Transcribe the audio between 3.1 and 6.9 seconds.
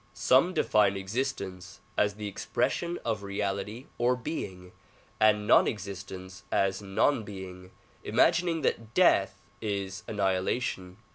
reality or being, and non existence as